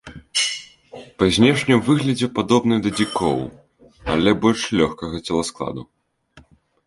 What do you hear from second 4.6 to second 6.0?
лёгкага целаскладу.